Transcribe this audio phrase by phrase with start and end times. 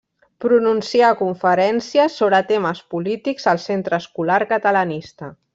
[0.43, 5.35] Pronuncià conferències sobre temes polítics al Centre Escolar Catalanista.